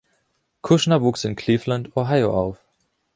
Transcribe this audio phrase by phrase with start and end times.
[0.63, 2.57] Kushner wuchs in Cleveland, Ohio auf.